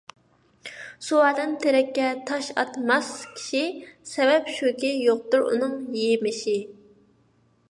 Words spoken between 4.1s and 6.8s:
سەۋەب شۇكى يوقتۇر ئۇنىڭ يېمىشى.